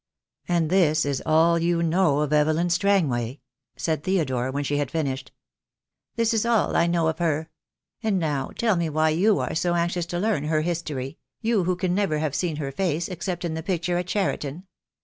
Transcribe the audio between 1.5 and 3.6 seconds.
you know of Evelyn Strangway?"